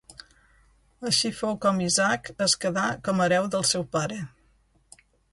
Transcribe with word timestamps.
Així 1.09 1.29
fou 1.41 1.51
com 1.65 1.83
Isaac 1.87 2.31
es 2.45 2.55
quedà 2.63 2.85
com 3.09 3.21
a 3.21 3.27
hereu 3.27 3.49
del 3.57 3.67
seu 3.73 3.85
pare. 3.97 4.17